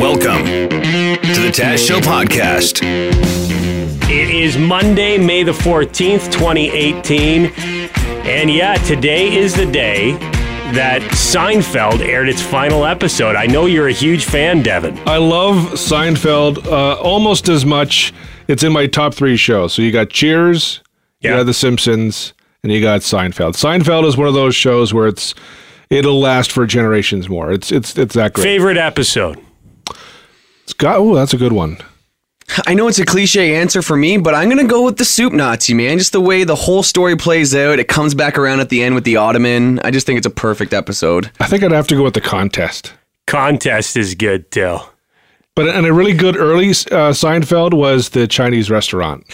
[0.00, 2.82] Welcome to the Taz Show podcast.
[4.10, 7.46] It is Monday, May the 14th, 2018.
[8.26, 10.12] And yeah, today is the day
[10.74, 13.36] that Seinfeld aired its final episode.
[13.36, 14.98] I know you're a huge fan, Devin.
[15.08, 18.12] I love Seinfeld uh, almost as much.
[18.48, 19.72] It's in my top three shows.
[19.72, 20.82] So you got Cheers,
[21.20, 21.30] Yeah.
[21.30, 23.54] you got The Simpsons, and you got Seinfeld.
[23.54, 25.34] Seinfeld is one of those shows where it's
[25.94, 27.52] it'll last for generations more.
[27.52, 28.44] It's it's it's that great.
[28.44, 29.38] Favorite episode?
[30.64, 31.78] It's got oh, that's a good one.
[32.66, 35.32] I know it's a cliche answer for me, but I'm gonna go with the soup
[35.32, 35.98] Nazi, man.
[35.98, 38.94] Just the way the whole story plays out, it comes back around at the end
[38.94, 39.78] with the Ottoman.
[39.80, 41.30] I just think it's a perfect episode.
[41.40, 42.92] I think I'd have to go with the contest.
[43.26, 44.78] Contest is good too.
[45.56, 49.24] But and a really good early uh, Seinfeld was the Chinese restaurant.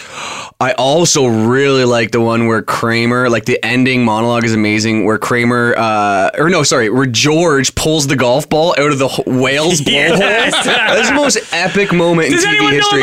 [0.59, 5.17] I also really like the one where Kramer, like the ending monologue is amazing, where
[5.17, 9.81] Kramer, uh, or no, sorry, where George pulls the golf ball out of the whale's
[9.81, 10.19] blowhole.
[10.21, 10.63] Yes.
[10.63, 13.01] That's the most epic moment in Does TV anyone history.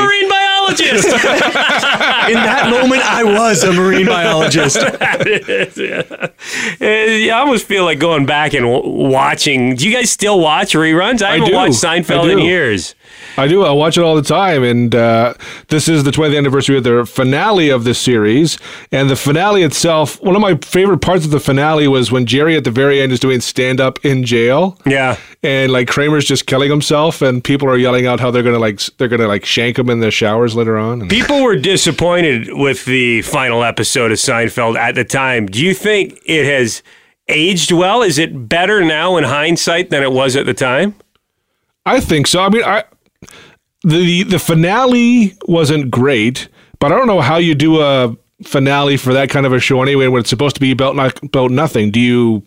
[0.73, 1.07] Know a marine biologist?
[2.29, 4.77] in that moment, I was a marine biologist.
[4.79, 6.29] Uh,
[6.81, 9.75] I almost feel like going back and w- watching.
[9.77, 11.23] Do you guys still watch reruns?
[11.23, 11.55] I I haven't do.
[11.55, 12.45] watched Seinfeld in do.
[12.45, 12.95] years.
[13.37, 13.65] I do.
[13.65, 15.35] I watch it all the time, and uh,
[15.69, 18.59] this is the 20th anniversary of the finale of this series.
[18.93, 22.57] And the finale itself, one of my favorite parts of the finale was when Jerry
[22.57, 25.17] at the very end is doing stand up in jail, Yeah.
[25.43, 28.81] and like Kramer's just killing himself, and people are yelling out how they're gonna like
[28.99, 31.01] they're gonna like shank him in the showers later on.
[31.03, 35.47] And People were disappointed with the final episode of Seinfeld at the time.
[35.47, 36.83] Do you think it has
[37.29, 38.03] aged well?
[38.03, 40.95] Is it better now in hindsight than it was at the time?
[41.87, 42.41] I think so.
[42.41, 42.85] I mean, I
[43.83, 46.49] the the finale wasn't great,
[46.79, 49.83] but I don't know how you do a finale for that kind of a show
[49.83, 51.91] anyway when it's supposed to be about about nothing.
[51.91, 52.43] Do you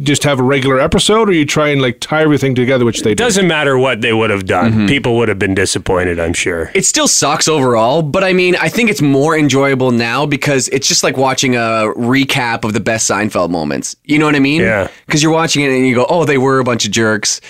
[0.00, 3.14] just have a regular episode, or you try and like tie everything together, which they
[3.14, 3.22] do?
[3.22, 4.72] Doesn't matter what they would have done.
[4.72, 4.86] Mm-hmm.
[4.86, 6.72] People would have been disappointed, I'm sure.
[6.74, 10.88] It still sucks overall, but I mean, I think it's more enjoyable now because it's
[10.88, 13.94] just like watching a recap of the best Seinfeld moments.
[14.04, 14.62] You know what I mean?
[14.62, 14.88] Yeah.
[15.06, 17.40] Because you're watching it and you go, "Oh, they were a bunch of jerks,"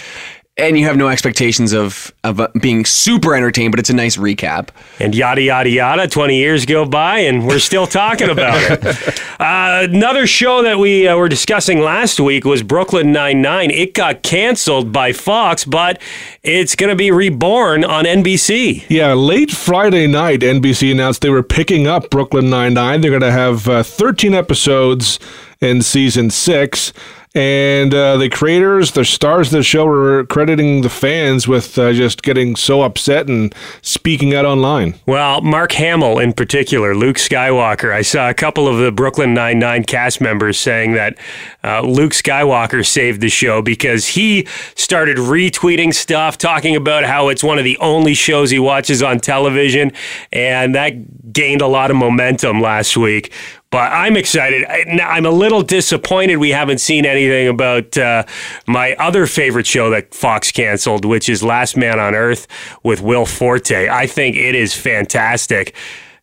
[0.56, 4.16] and you have no expectations of of uh, being super entertained, but it's a nice
[4.16, 4.69] recap.
[5.00, 6.06] And yada, yada, yada.
[6.06, 9.20] 20 years go by and we're still talking about it.
[9.34, 13.70] Uh, another show that we uh, were discussing last week was Brooklyn Nine-Nine.
[13.70, 16.00] It got canceled by Fox, but
[16.44, 18.84] it's going to be reborn on NBC.
[18.88, 23.00] Yeah, late Friday night, NBC announced they were picking up Brooklyn Nine Nine.
[23.00, 25.19] They're going to have uh, 13 episodes
[25.60, 26.93] in season six.
[27.36, 31.92] And uh, the creators, the stars of the show, were crediting the fans with uh,
[31.92, 33.52] just getting so upset and
[33.82, 34.94] speaking out online.
[35.04, 37.92] Well, Mark Hamill in particular, Luke Skywalker.
[37.92, 41.18] I saw a couple of the Brooklyn Nine-Nine cast members saying that
[41.64, 44.46] uh, Luke Skywalker saved the show because he
[44.76, 49.18] started retweeting stuff, talking about how it's one of the only shows he watches on
[49.18, 49.90] television,
[50.32, 53.32] and that gained a lot of momentum last week.
[53.74, 54.64] But I'm excited.
[54.66, 58.22] I- I'm a little disappointed we haven't seen anything about uh,
[58.68, 62.46] my other favorite show that Fox canceled, which is Last Man on Earth
[62.84, 63.88] with Will Forte.
[63.88, 65.74] I think it is fantastic.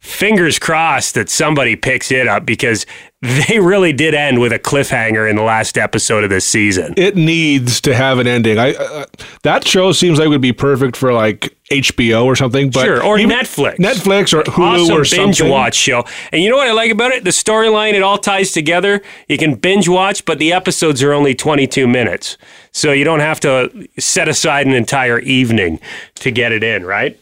[0.01, 2.87] Fingers crossed that somebody picks it up because
[3.21, 6.95] they really did end with a cliffhanger in the last episode of this season.
[6.97, 8.57] It needs to have an ending.
[8.57, 9.05] I uh,
[9.43, 12.71] that show seems like it would be perfect for like HBO or something.
[12.71, 13.75] But Sure, or even- Netflix.
[13.75, 15.49] Netflix or Hulu awesome or binge something.
[15.49, 16.03] watch show.
[16.31, 17.23] And you know what I like about it?
[17.23, 19.03] The storyline, it all ties together.
[19.29, 22.37] You can binge watch, but the episodes are only 22 minutes.
[22.71, 25.79] So you don't have to set aside an entire evening
[26.15, 27.19] to get it in, right?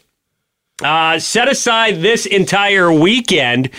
[0.84, 3.69] Uh, set aside this entire weekend.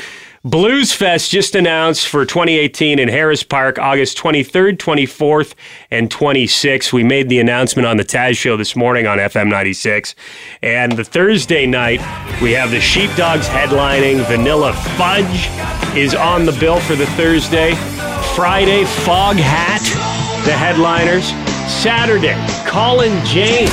[0.43, 5.55] Blues Fest just announced for 2018 in Harris Park, August 23rd, 24th,
[5.91, 6.95] and 26th.
[6.95, 10.15] We made the announcement on the Taz show this morning on FM 96.
[10.63, 12.01] And the Thursday night,
[12.41, 14.27] we have the Sheepdogs headlining.
[14.29, 15.51] Vanilla Fudge
[15.95, 17.75] is on the bill for the Thursday.
[18.35, 19.85] Friday, Foghat,
[20.47, 21.29] the headliners.
[21.71, 23.71] Saturday, Colin James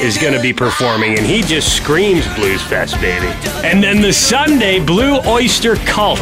[0.00, 3.26] is going to be performing, and he just screams Blues Fest, baby.
[3.66, 6.20] And then the Sunday, Blue Oyster Cult.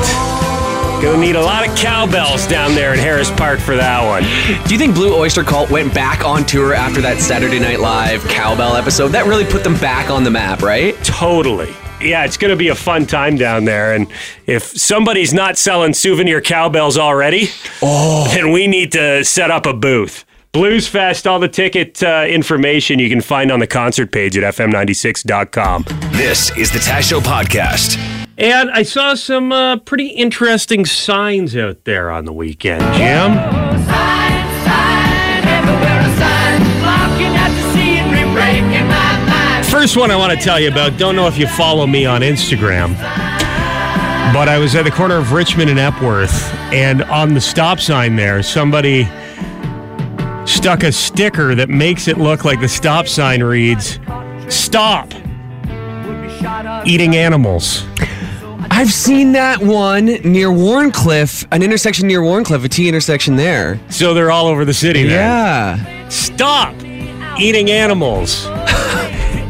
[1.02, 4.22] Gonna need a lot of cowbells down there in Harris Park for that one.
[4.68, 8.22] Do you think Blue Oyster Cult went back on tour after that Saturday Night Live
[8.28, 9.08] cowbell episode?
[9.08, 10.94] That really put them back on the map, right?
[11.02, 11.74] Totally.
[12.00, 13.94] Yeah, it's going to be a fun time down there.
[13.94, 14.06] And
[14.46, 17.48] if somebody's not selling souvenir cowbells already,
[17.82, 18.28] oh.
[18.32, 20.24] then we need to set up a booth.
[20.52, 24.54] Blues Fest, all the ticket uh, information you can find on the concert page at
[24.54, 25.86] fm96.com.
[26.12, 27.96] This is the Taz Show Podcast.
[28.36, 33.32] And I saw some uh, pretty interesting signs out there on the weekend, Jim.
[39.70, 42.20] First one I want to tell you about, don't know if you follow me on
[42.20, 42.92] Instagram,
[44.34, 48.16] but I was at the corner of Richmond and Epworth, and on the stop sign
[48.16, 49.08] there, somebody
[50.44, 53.98] stuck a sticker that makes it look like the stop sign reads,
[54.48, 55.12] Stop
[56.84, 57.84] eating animals.
[58.70, 63.78] I've seen that one near Wharncliffe, an intersection near Wharncliffe, a T intersection there.
[63.90, 65.12] So they're all over the city then.
[65.12, 66.08] Yeah.
[66.08, 66.74] Stop
[67.38, 68.46] eating animals.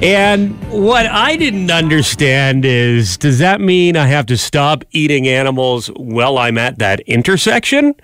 [0.02, 5.86] and what I didn't understand is does that mean I have to stop eating animals
[5.96, 7.94] while I'm at that intersection?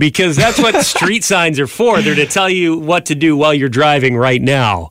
[0.00, 2.00] Because that's what street signs are for.
[2.00, 4.90] They're to tell you what to do while you're driving right now.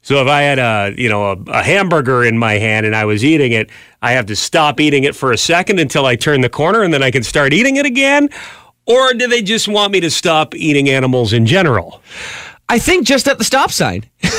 [0.00, 3.04] So if I had a you know a, a, hamburger in my hand and I
[3.04, 3.70] was eating it,
[4.02, 6.92] I have to stop eating it for a second until I turn the corner and
[6.92, 8.28] then I can start eating it again.
[8.86, 12.02] Or do they just want me to stop eating animals in general?
[12.68, 14.04] I think just at the stop sign.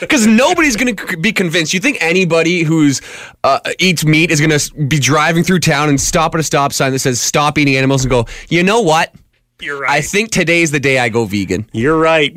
[0.00, 1.74] Because nobody's going to be convinced.
[1.74, 3.02] You think anybody who's
[3.42, 6.72] uh, eats meat is going to be driving through town and stop at a stop
[6.72, 9.14] sign that says "Stop eating animals" and go, "You know what?
[9.60, 9.90] You're right.
[9.90, 12.36] I think today's the day I go vegan." You're right.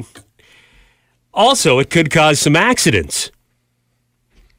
[1.33, 3.31] Also, it could cause some accidents.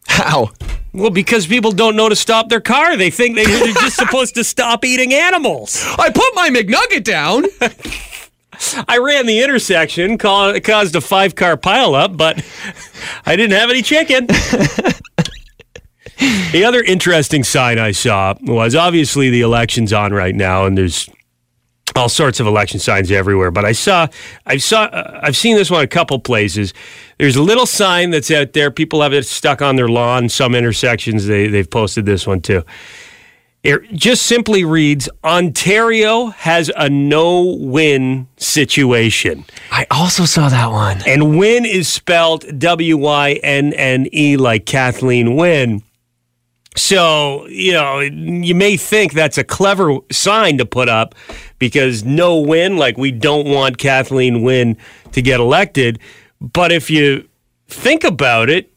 [0.07, 0.51] How?
[0.93, 2.97] Well, because people don't know to stop their car.
[2.97, 5.85] They think they're just supposed to stop eating animals.
[5.99, 7.45] I put my McNugget down.
[8.89, 12.45] I ran the intersection, caused a five car pileup, but
[13.25, 14.27] I didn't have any chicken.
[16.53, 21.09] the other interesting sign I saw was obviously the election's on right now, and there's
[21.99, 23.51] all sorts of election signs everywhere.
[23.51, 24.09] But I saw,
[24.47, 26.73] I saw, uh, I've seen this one a couple places.
[27.19, 28.71] There's a little sign that's out there.
[28.71, 30.31] People have it stuck on their lawn.
[30.31, 32.65] Some intersections they they've posted this one too.
[33.65, 39.45] It just simply reads Ontario has a no win situation.
[39.73, 41.03] I also saw that one.
[41.07, 45.83] And win is spelled W Y N N E like Kathleen Wynne.
[46.79, 51.15] So, you know, you may think that's a clever sign to put up
[51.59, 54.77] because no win, like we don't want Kathleen Wynne
[55.13, 55.99] to get elected.
[56.41, 57.29] But if you
[57.67, 58.73] think about it,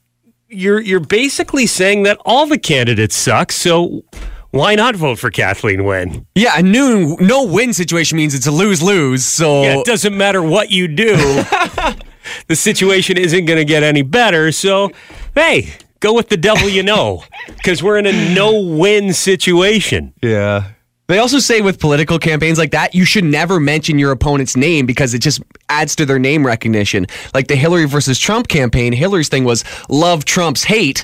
[0.50, 3.52] you're you're basically saying that all the candidates suck.
[3.52, 4.04] So
[4.52, 6.26] why not vote for Kathleen Wynne?
[6.36, 9.24] Yeah, a new no win situation means it's a lose lose.
[9.24, 11.16] So yeah, it doesn't matter what you do.
[12.48, 14.52] the situation isn't going to get any better.
[14.52, 14.92] So,
[15.36, 20.14] hey, go with the devil you know, because we're in a no-win situation.
[20.22, 20.72] Yeah.
[21.08, 24.86] They also say with political campaigns like that, you should never mention your opponent's name
[24.86, 27.06] because it just adds to their name recognition.
[27.34, 31.04] Like the Hillary versus Trump campaign, Hillary's thing was love Trump's hate,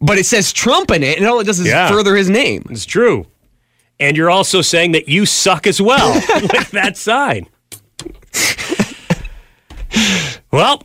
[0.00, 2.66] but it says Trump in it, and all it does is yeah, further his name.
[2.70, 3.26] It's true.
[4.00, 7.46] And you're also saying that you suck as well with that sign.
[10.50, 10.82] well,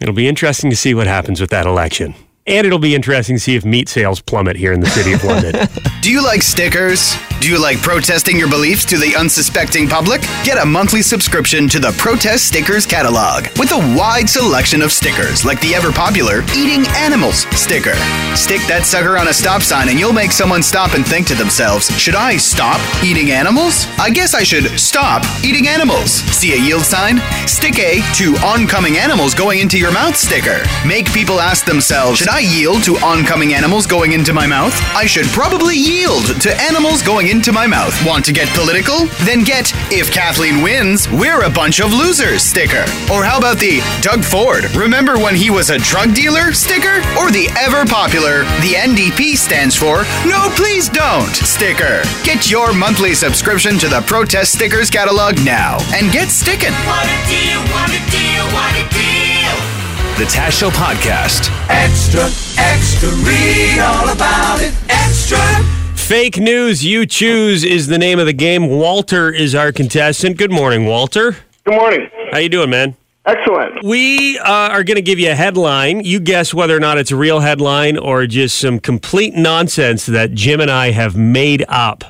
[0.00, 2.14] it'll be interesting to see what happens with that election.
[2.46, 5.22] And it'll be interesting to see if meat sales plummet here in the city of
[5.22, 5.68] London.
[6.00, 7.14] Do you like stickers?
[7.40, 10.20] Do you like protesting your beliefs to the unsuspecting public?
[10.44, 15.42] Get a monthly subscription to the Protest Stickers catalog with a wide selection of stickers
[15.42, 17.94] like the ever popular Eating Animals sticker.
[18.36, 21.34] Stick that sucker on a stop sign and you'll make someone stop and think to
[21.34, 23.86] themselves, should I stop eating animals?
[23.98, 26.12] I guess I should stop eating animals.
[26.36, 27.22] See a yield sign?
[27.48, 30.60] Stick a to oncoming animals going into your mouth sticker.
[30.86, 34.78] Make people ask themselves, should I yield to oncoming animals going into my mouth?
[34.94, 37.94] I should probably yield to animals going into my mouth.
[38.04, 39.06] Want to get political?
[39.22, 42.82] Then get If Kathleen wins, we're a bunch of losers sticker.
[43.12, 46.98] Or how about the Doug Ford, remember when he was a drug dealer sticker?
[47.18, 52.02] Or the ever popular The NDP stands for No Please Don't sticker.
[52.24, 56.74] Get your monthly subscription to the Protest Stickers catalog now and get sticking.
[56.90, 59.56] What a deal, what a deal, what a deal.
[60.18, 61.48] The Taz Show Podcast.
[61.70, 62.24] Extra,
[62.58, 64.74] extra, read all about it.
[64.88, 65.09] Extra.
[66.10, 68.66] Fake news you choose is the name of the game.
[68.66, 70.38] Walter is our contestant.
[70.38, 71.36] Good morning, Walter.
[71.62, 72.10] Good morning.
[72.32, 72.96] How you doing, man?
[73.26, 73.84] Excellent.
[73.84, 76.00] We uh, are going to give you a headline.
[76.00, 80.34] You guess whether or not it's a real headline or just some complete nonsense that
[80.34, 82.02] Jim and I have made up.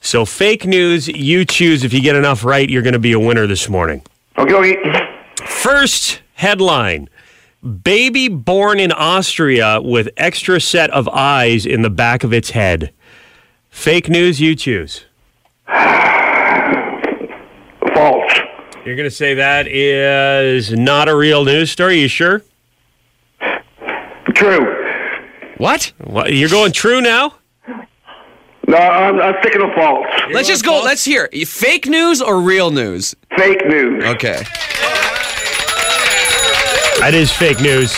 [0.00, 1.84] So, fake news you choose.
[1.84, 4.02] If you get enough right, you're going to be a winner this morning.
[4.36, 4.76] Okay.
[4.78, 5.20] okay.
[5.46, 7.08] First headline
[7.82, 12.92] Baby born in Austria with extra set of eyes in the back of its head.
[13.78, 15.04] Fake news, you choose.
[15.68, 15.78] False.
[18.84, 22.00] You're going to say that is not a real news story.
[22.00, 22.42] You sure?
[24.34, 24.74] True.
[25.58, 25.92] What?
[25.98, 26.32] what?
[26.34, 27.34] You're going true now?
[28.66, 30.06] No, I'm, I'm sticking to false.
[30.22, 30.72] You're let's just go.
[30.72, 30.84] False?
[30.84, 33.14] Let's hear fake news or real news.
[33.36, 34.04] Fake news.
[34.06, 34.42] Okay.
[36.98, 37.96] That is fake news.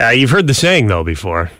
[0.00, 1.50] Uh, you've heard the saying though before.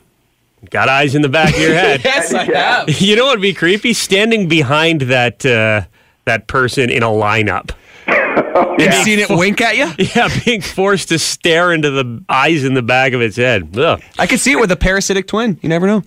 [0.71, 2.00] Got eyes in the back of your head.
[2.05, 3.00] Yes, I have.
[3.00, 3.93] you know what would be creepy?
[3.93, 5.83] Standing behind that uh,
[6.25, 7.71] that person in a lineup.
[8.81, 9.91] And seen it wink at you?
[10.17, 13.77] Yeah, being forced to stare into the eyes in the back of its head.
[13.77, 14.00] Ugh.
[14.19, 15.59] I could see it with a parasitic twin.
[15.62, 16.03] You never know.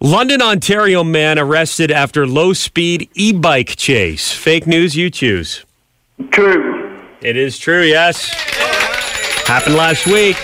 [0.00, 4.32] London, Ontario man arrested after low speed e bike chase.
[4.32, 5.64] Fake news, you choose.
[6.30, 7.00] True.
[7.20, 8.32] It is true, yes.
[9.46, 10.36] Happened last week.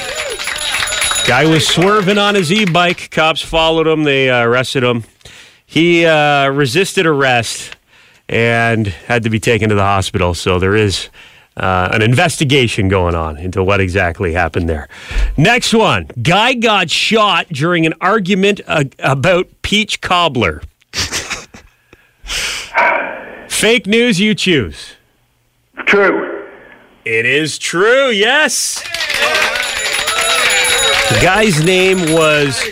[1.28, 3.10] Guy was swerving on his e bike.
[3.10, 4.04] Cops followed him.
[4.04, 5.04] They uh, arrested him.
[5.66, 7.76] He uh, resisted arrest
[8.30, 10.32] and had to be taken to the hospital.
[10.32, 11.10] So there is
[11.54, 14.88] uh, an investigation going on into what exactly happened there.
[15.36, 20.62] Next one Guy got shot during an argument uh, about peach cobbler.
[23.50, 24.94] Fake news, you choose.
[25.84, 26.46] True.
[27.04, 28.82] It is true, yes.
[31.08, 32.62] The guy's name was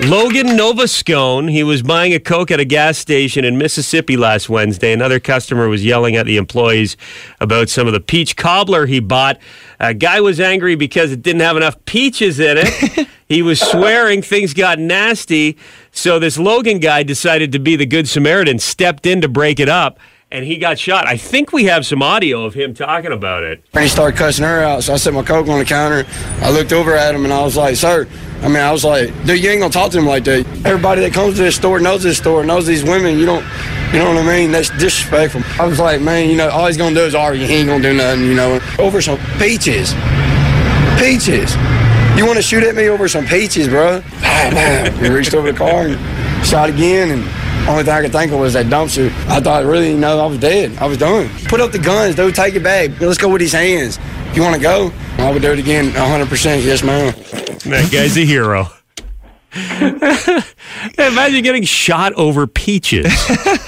[0.00, 1.48] Logan Novascone.
[1.48, 4.92] He was buying a Coke at a gas station in Mississippi last Wednesday.
[4.92, 6.96] Another customer was yelling at the employees
[7.40, 9.38] about some of the peach cobbler he bought.
[9.78, 13.08] A guy was angry because it didn't have enough peaches in it.
[13.28, 15.56] he was swearing things got nasty.
[15.92, 19.68] So this Logan guy decided to be the good Samaritan, stepped in to break it
[19.68, 20.00] up,
[20.34, 21.06] and he got shot.
[21.06, 23.64] I think we have some audio of him talking about it.
[23.72, 24.82] And he started cussing her out.
[24.82, 26.04] So I set my Coke on the counter.
[26.40, 28.08] I looked over at him and I was like, sir,
[28.42, 30.44] I mean, I was like, dude, you ain't gonna talk to him like that.
[30.66, 33.16] Everybody that comes to this store knows this store, knows these women.
[33.16, 33.44] You don't,
[33.92, 34.50] you know what I mean?
[34.50, 35.42] That's disrespectful.
[35.56, 37.46] I was like, man, you know, all he's gonna do is argue.
[37.46, 39.94] He ain't gonna do nothing, you know, over some peaches.
[40.98, 41.54] Peaches.
[42.18, 44.00] You wanna shoot at me over some peaches, bro?
[44.00, 48.38] He reached over the car and shot again and only thing I could think of
[48.40, 49.10] was that dumpster.
[49.28, 50.76] I thought really, you know, I was dead.
[50.78, 51.28] I was done.
[51.46, 52.34] Put up the guns, dude.
[52.34, 53.00] Take it back.
[53.00, 53.98] Let's go with these hands.
[54.34, 54.92] You want to go?
[55.18, 56.64] I would do it again, 100%.
[56.64, 57.14] Yes, ma'am.
[57.70, 58.66] That guy's a hero.
[60.98, 63.06] Imagine getting shot over peaches.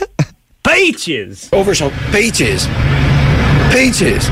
[0.67, 1.49] peaches.
[1.53, 2.67] Over some peaches.
[3.71, 4.29] Peaches.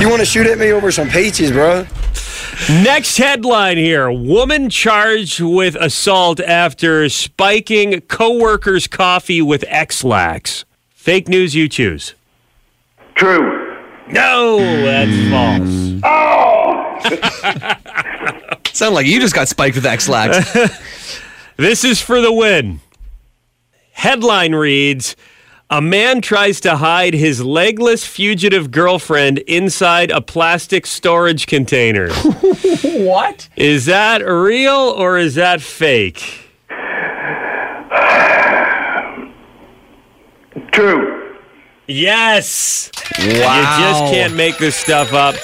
[0.00, 1.86] You want to shoot at me over some peaches, bro?
[2.68, 10.64] Next headline here: Woman charged with assault after spiking coworker's coffee with Ex-Lax.
[10.90, 12.14] Fake news, you choose.
[13.14, 13.76] True.
[14.08, 16.00] No, that's false.
[16.04, 17.72] Oh!
[18.72, 20.82] Sound like you just got spiked with Ex-Lax.
[21.58, 22.80] This is for the win.
[23.92, 25.16] Headline reads
[25.68, 32.12] A man tries to hide his legless fugitive girlfriend inside a plastic storage container.
[32.82, 33.48] what?
[33.56, 36.22] is that real or is that fake?
[40.70, 41.15] True.
[41.86, 42.90] Yes.
[43.18, 43.24] Wow.
[43.24, 45.34] You just can't make this stuff up.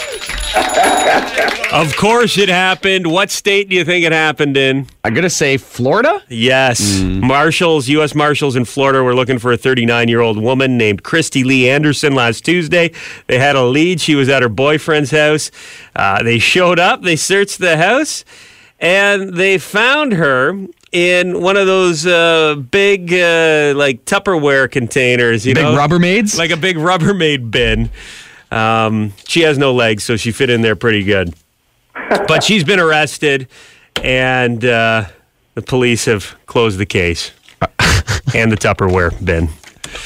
[1.73, 3.07] of course it happened.
[3.07, 4.87] What state do you think it happened in?
[5.05, 6.23] I'm gonna say Florida.
[6.29, 7.01] Yes.
[7.01, 8.15] Marshals, U.S.
[8.15, 12.15] Marshals in Florida were looking for a 39 year old woman named Christy Lee Anderson
[12.15, 12.91] last Tuesday.
[13.29, 14.01] They had a lead.
[14.01, 15.51] She was at her boyfriend's house.
[15.97, 18.25] Uh, they showed up, they searched the house,
[18.81, 25.55] and they found her in one of those uh, big, uh, like Tupperware containers, you
[25.55, 25.75] Big know?
[25.75, 26.39] Rubbermaids?
[26.39, 27.91] Like a big Rubbermaid bin.
[28.51, 31.35] Um, she has no legs, so she fit in there pretty good.
[32.29, 33.49] But she's been arrested,
[34.03, 35.07] and uh,
[35.55, 37.31] the police have closed the case
[38.35, 39.47] and the Tupperware bin.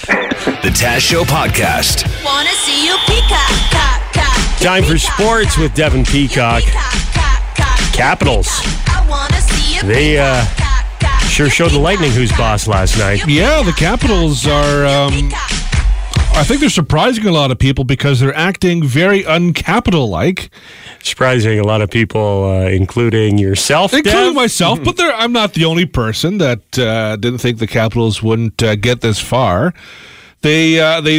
[0.07, 2.05] The Taz Show Podcast.
[2.25, 4.61] Wanna see you peacock, cock, cock.
[4.61, 6.63] Time for Peacock, sports cock, with Devin Peacock.
[6.63, 7.79] peacock, cock, cock.
[7.93, 8.49] Capitals.
[8.87, 10.66] I wanna see you They, uh, peacock, cock, cock.
[11.37, 13.27] Sure showed the Lightning who's boss last night.
[13.29, 14.87] Yeah, the Capitals are.
[14.87, 15.13] Um,
[16.33, 20.49] I think they're surprising a lot of people because they're acting very uncapital like,
[21.03, 24.35] Surprising a lot of people, uh, including yourself, including Dev.
[24.35, 24.83] myself.
[24.83, 29.03] But I'm not the only person that uh, didn't think the Capitals wouldn't uh, get
[29.03, 29.75] this far.
[30.41, 31.19] They uh, they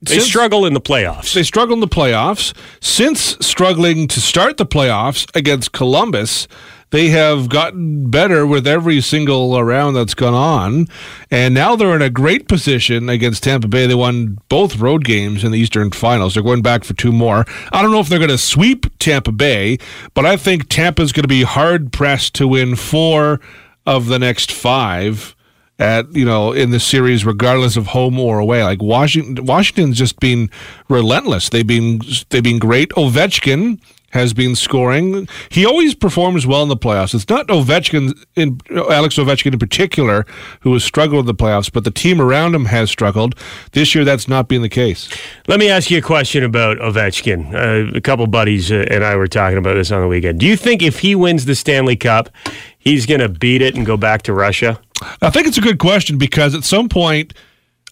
[0.00, 1.34] They since- struggle in the playoffs.
[1.34, 2.54] They struggle in the playoffs.
[2.80, 6.48] Since struggling to start the playoffs against Columbus,
[6.90, 10.86] they have gotten better with every single round that's gone on.
[11.30, 13.86] And now they're in a great position against Tampa Bay.
[13.86, 16.34] They won both road games in the Eastern Finals.
[16.34, 17.44] They're going back for two more.
[17.72, 19.78] I don't know if they're going to sweep Tampa Bay,
[20.14, 23.40] but I think Tampa's going to be hard pressed to win four
[23.86, 25.34] of the next five
[25.78, 30.18] at you know in the series regardless of home or away like washington washington's just
[30.18, 30.50] been
[30.88, 33.80] relentless they've been they've been great ovechkin
[34.10, 35.28] has been scoring.
[35.50, 37.14] He always performs well in the playoffs.
[37.14, 40.24] It's not Ovechkin, in Alex Ovechkin in particular,
[40.60, 43.34] who has struggled in the playoffs, but the team around him has struggled.
[43.72, 45.08] This year, that's not been the case.
[45.46, 47.52] Let me ask you a question about Ovechkin.
[47.52, 50.40] Uh, a couple buddies uh, and I were talking about this on the weekend.
[50.40, 52.30] Do you think if he wins the Stanley Cup,
[52.78, 54.80] he's going to beat it and go back to Russia?
[55.20, 57.34] I think it's a good question because at some point,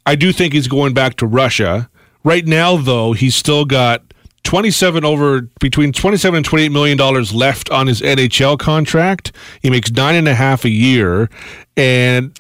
[0.07, 1.91] I do think he's going back to Russia.
[2.25, 4.03] Right now, though, he's still got
[4.47, 9.33] 27 over between 27 and 28 million dollars left on his NHL contract.
[9.61, 11.29] He makes nine and a half a year,
[11.77, 12.39] and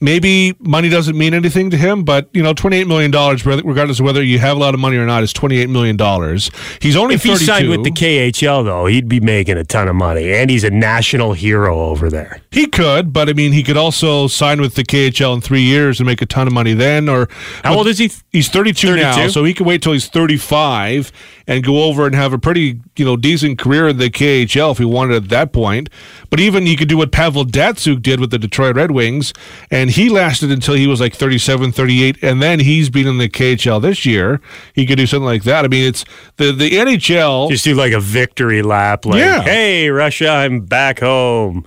[0.00, 4.04] maybe money doesn't mean anything to him, but you know, 28 million dollars, regardless of
[4.04, 6.50] whether you have a lot of money or not, is 28 million dollars.
[6.80, 9.96] He's only If he signed with the KHL, though, he'd be making a ton of
[9.96, 12.40] money, and he's a national hero over there.
[12.50, 16.00] He could, but I mean, he could also sign with the KHL in three years
[16.00, 17.08] and make a ton of money then.
[17.08, 17.28] Or
[17.62, 18.10] How old is he?
[18.30, 21.12] He's 32, now, so he can wait till he's 35
[21.46, 24.78] and go over and have a pretty, you know, decent career in the KHL if
[24.78, 25.88] he wanted at that point.
[26.30, 29.32] But even he could do what Pavel Datsyuk did with the Detroit Red Wings,
[29.70, 33.28] and he lasted until he was like 37, 38, and then he's been in the
[33.28, 34.40] KHL this year.
[34.74, 35.64] He could do something like that.
[35.64, 36.04] I mean, it's
[36.36, 37.50] the the NHL.
[37.50, 39.42] Just do like a victory lap, like, Yeah.
[39.42, 41.66] "Hey, Russia, I'm back home."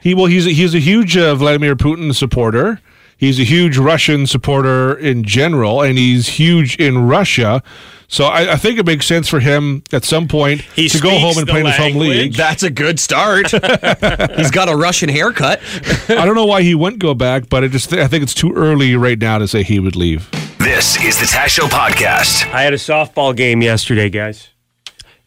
[0.00, 2.80] He well, he's a, he's a huge uh, Vladimir Putin supporter.
[3.16, 7.62] He's a huge Russian supporter in general, and he's huge in Russia.
[8.08, 11.18] So I, I think it makes sense for him at some point He to go
[11.18, 12.34] home and play in his home league.
[12.34, 13.50] That's a good start.
[14.36, 15.60] He's got a Russian haircut.
[16.08, 18.52] I don't know why he wouldn't go back, but I just I think it's too
[18.52, 20.30] early right now to say he would leave.
[20.58, 22.52] This is the Taz Show podcast.
[22.52, 24.48] I had a softball game yesterday, guys.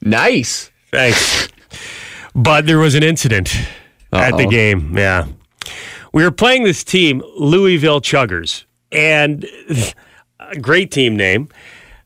[0.01, 0.71] Nice.
[0.91, 1.47] Thanks.
[2.33, 3.53] But there was an incident
[4.11, 4.97] at the game.
[4.97, 5.27] Yeah.
[6.13, 9.45] We were playing this team, Louisville Chuggers, and
[10.61, 11.49] great team name.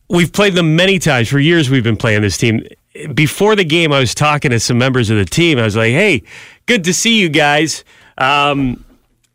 [0.10, 1.29] We've played them many times.
[1.29, 2.65] For years, we've been playing this team.
[3.13, 5.58] Before the game, I was talking to some members of the team.
[5.58, 6.24] I was like, hey,
[6.65, 7.84] good to see you guys.
[8.17, 8.84] Um,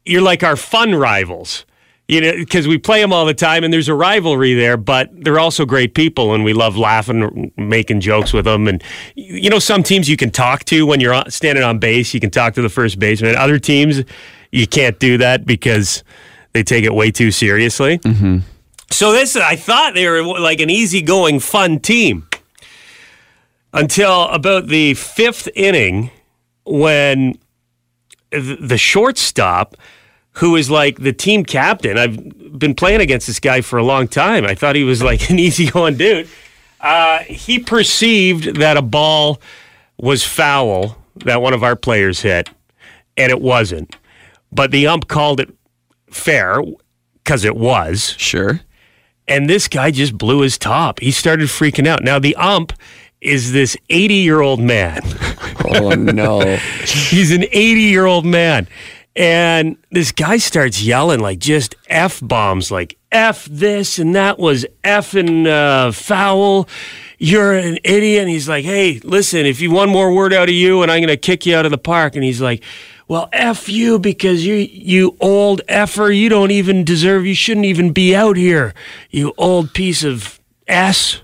[0.05, 1.65] you're like our fun rivals.
[2.09, 4.77] You know, because we play them all the time, and there's a rivalry there.
[4.77, 8.69] But they're also great people, and we love laughing, making jokes with them.
[8.69, 8.81] And
[9.17, 12.15] you know, some teams you can talk to when you're standing on base.
[12.15, 13.35] You can talk to the first baseman.
[13.35, 14.05] Other teams,
[14.57, 16.03] you can't do that because
[16.53, 17.99] they take it way too seriously.
[18.91, 22.27] So this, I thought they were like an easygoing, fun team
[23.73, 26.11] until about the fifth inning
[26.65, 27.39] when
[28.31, 29.77] the shortstop,
[30.33, 34.09] who is like the team captain, I've been playing against this guy for a long
[34.09, 34.45] time.
[34.45, 36.29] I thought he was like an easygoing dude.
[36.81, 39.41] Uh, he perceived that a ball
[39.99, 42.51] was foul that one of our players hit,
[43.17, 43.97] and it wasn't.
[44.53, 45.53] But the ump called it
[46.11, 46.61] fair
[47.23, 48.15] because it was.
[48.17, 48.61] Sure.
[49.29, 51.01] And this guy just blew his top.
[51.01, 52.03] He started freaking out.
[52.03, 52.73] Now, the ump
[53.21, 55.03] is this 80 year old man.
[55.69, 56.57] Oh no.
[56.85, 58.69] He's an 80 year old man.
[59.17, 64.65] And this guy starts yelling like just F bombs, like F this and that was
[64.85, 66.69] effing uh, foul.
[67.19, 68.23] You're an idiot.
[68.23, 71.01] And he's like, hey, listen, if you one more word out of you and I'm
[71.01, 72.15] going to kick you out of the park.
[72.15, 72.63] And he's like,
[73.09, 76.11] well, F you because you, you old effer.
[76.11, 78.75] You don't even deserve, you shouldn't even be out here,
[79.11, 81.21] you old piece of S.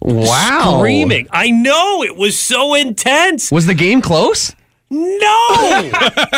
[0.00, 0.76] Wow.
[0.78, 1.26] Screaming.
[1.30, 2.02] I know.
[2.04, 3.50] It was so intense.
[3.50, 4.54] Was the game close?
[4.90, 5.90] No!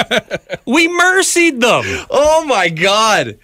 [0.66, 1.84] we mercied them.
[2.10, 3.38] Oh my god.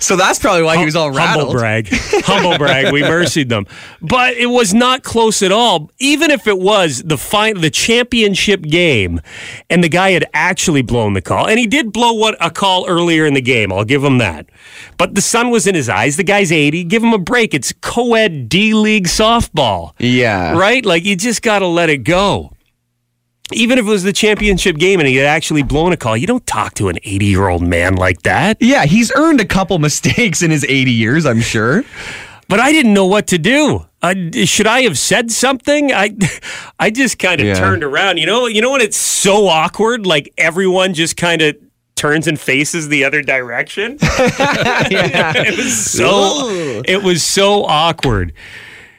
[0.00, 1.48] So that's probably why he was all rattled.
[1.48, 1.88] Humble brag.
[1.92, 2.92] Humble brag.
[2.92, 3.66] We mercied them.
[4.02, 5.90] But it was not close at all.
[5.98, 9.20] Even if it was the fine, the championship game,
[9.68, 11.46] and the guy had actually blown the call.
[11.46, 13.72] And he did blow what a call earlier in the game.
[13.72, 14.46] I'll give him that.
[14.98, 16.16] But the sun was in his eyes.
[16.16, 16.84] The guy's 80.
[16.84, 17.54] Give him a break.
[17.54, 19.92] It's co ed D League softball.
[19.98, 20.58] Yeah.
[20.58, 20.84] Right?
[20.84, 22.52] Like you just gotta let it go.
[23.52, 26.26] Even if it was the championship game and he had actually blown a call, you
[26.26, 28.56] don't talk to an 80 year old man like that.
[28.60, 31.84] Yeah, he's earned a couple mistakes in his 80 years, I'm sure.
[32.48, 33.86] But I didn't know what to do.
[34.02, 35.92] Uh, should I have said something?
[35.92, 36.16] I,
[36.80, 37.54] I just kind of Yeah.
[37.54, 38.18] turned around.
[38.18, 41.56] You know, you know when it's so awkward, like everyone just kind of
[41.96, 43.98] turns and faces the other direction.
[44.00, 48.32] it was so, it was so awkward.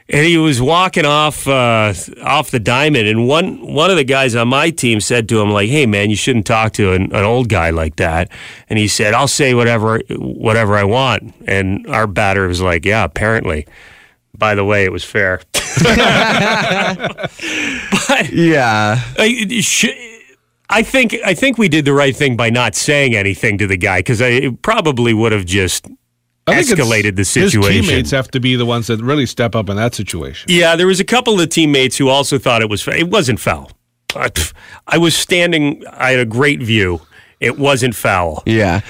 [0.08, 4.34] And he was walking off uh, off the diamond, and one one of the guys
[4.34, 7.24] on my team said to him, like, "Hey, man, you shouldn't talk to an, an
[7.24, 8.30] old guy like that."
[8.68, 13.04] And he said, "I'll say whatever whatever I want." And our batter was like, "Yeah,
[13.04, 13.66] apparently."
[14.36, 15.40] By the way, it was fair.
[15.52, 17.30] but
[18.32, 18.98] Yeah.
[19.18, 19.86] I, sh-
[20.68, 23.76] I think I think we did the right thing by not saying anything to the
[23.76, 26.01] guy because I probably would have just I think it's-
[26.46, 27.42] escalated the situation.
[27.44, 27.82] His situation.
[27.84, 30.46] teammates have to be the ones that really step up in that situation.
[30.50, 32.86] Yeah, there was a couple of teammates who also thought it was.
[32.88, 33.70] It wasn't foul.
[34.14, 34.30] I,
[34.86, 35.84] I was standing.
[35.90, 37.00] I had a great view.
[37.40, 38.82] It wasn't foul, Yeah.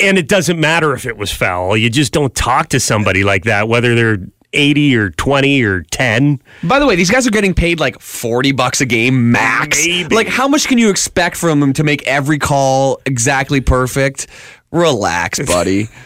[0.00, 1.76] and it doesn't matter if it was foul.
[1.76, 4.18] You just don't talk to somebody like that, whether they're
[4.52, 6.40] eighty or twenty or ten.
[6.64, 9.84] By the way, these guys are getting paid like 40 bucks a game max.
[9.86, 10.14] Maybe.
[10.14, 14.26] Like, how much can you expect from them to make every call exactly perfect?
[14.72, 15.88] Relax, buddy.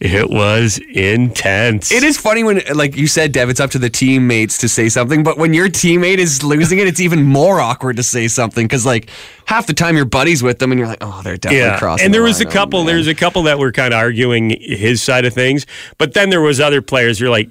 [0.00, 1.92] It was intense.
[1.92, 4.88] It is funny when, like you said, Dev, it's up to the teammates to say
[4.88, 8.64] something, but when your teammate is losing it, it's even more awkward to say something
[8.66, 9.10] because, like,
[9.46, 12.06] half the time you're buddies with them and you're like, oh, they're definitely Yeah, crossing.
[12.06, 12.50] and there the was a line.
[12.50, 12.78] Oh, couple.
[12.84, 12.94] man.
[12.94, 15.66] There's a couple that were kind of arguing his side of things,
[15.98, 17.20] but then there was other players.
[17.20, 17.50] You're like,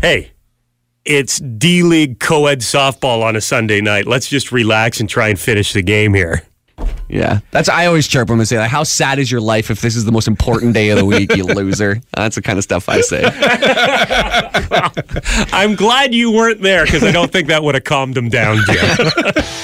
[0.00, 0.30] hey,
[1.04, 4.06] it's D League co-ed softball on a Sunday night.
[4.06, 6.42] Let's just relax and try and finish the game here.
[7.08, 9.80] Yeah, that's I always chirp when they say, like, "How sad is your life if
[9.80, 12.64] this is the most important day of the week, you loser?" That's the kind of
[12.64, 13.24] stuff I say.
[15.52, 18.58] I'm glad you weren't there because I don't think that would have calmed him down,
[18.66, 18.76] Jim.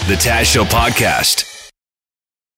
[0.05, 1.54] The Taz Show Podcast.